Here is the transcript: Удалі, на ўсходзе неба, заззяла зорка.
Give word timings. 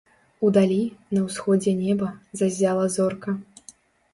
Удалі, 0.47 0.77
на 1.17 1.21
ўсходзе 1.25 1.73
неба, 1.83 2.09
заззяла 2.41 2.85
зорка. 2.97 3.37